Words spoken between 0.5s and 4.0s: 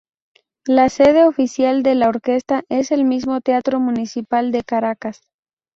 La sede oficial de la orquesta es el mismo Teatro